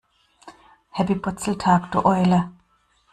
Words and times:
Happy 0.93 1.13
Purzeltag, 1.13 1.91
du 1.91 2.03
Eule! 2.03 2.49